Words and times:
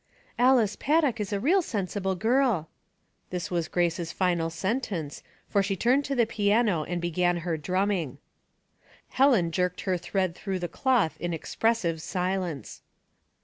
"Alice 0.49 0.75
Paddock 0.75 1.19
is 1.19 1.31
a 1.31 1.39
real 1.39 1.61
sensible 1.61 2.15
girl." 2.15 2.53
Theory. 3.29 3.29
89 3.29 3.29
This 3.29 3.51
was 3.51 3.67
Grace's 3.67 4.11
final 4.11 4.49
sentence, 4.49 5.21
for 5.47 5.61
she 5.61 5.75
turned 5.75 6.05
to 6.05 6.15
the 6.15 6.25
piano 6.25 6.83
and 6.83 6.99
began 6.99 7.37
her 7.45 7.55
drumming. 7.55 8.17
Helen 9.09 9.51
jerked 9.51 9.81
her 9.81 9.99
thread 9.99 10.33
through 10.33 10.57
the 10.57 10.67
cloth 10.67 11.17
in 11.21 11.33
expressive 11.35 12.01
silence. 12.01 12.81